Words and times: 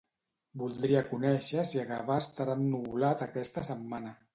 Voldria 0.61 1.03
conèixer 1.11 1.67
si 1.73 1.83
a 1.85 1.85
Gavà 1.93 2.19
estarà 2.25 2.59
ennuvolat 2.65 3.27
aquesta 3.31 3.69
setmana. 3.73 4.21